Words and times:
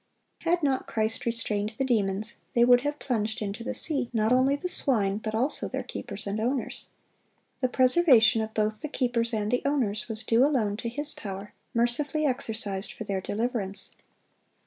Had 0.39 0.63
not 0.63 0.87
Christ 0.87 1.27
restrained 1.27 1.73
the 1.77 1.85
demons, 1.85 2.37
they 2.53 2.65
would 2.65 2.81
have 2.81 2.97
plunged 2.97 3.39
into 3.39 3.63
the 3.63 3.75
sea, 3.75 4.09
not 4.11 4.33
only 4.33 4.55
the 4.55 4.67
swine, 4.67 5.19
but 5.19 5.35
also 5.35 5.67
their 5.67 5.83
keepers 5.83 6.25
and 6.25 6.39
owners. 6.39 6.87
The 7.59 7.69
preservation 7.69 8.41
of 8.41 8.55
both 8.55 8.81
the 8.81 8.87
keepers 8.89 9.31
and 9.31 9.51
the 9.51 9.61
owners 9.63 10.09
was 10.09 10.23
due 10.23 10.43
alone 10.43 10.75
to 10.77 10.89
His 10.89 11.13
power, 11.13 11.53
mercifully 11.75 12.25
exercised 12.25 12.91
for 12.93 13.03
their 13.03 13.21
deliverance. 13.21 13.91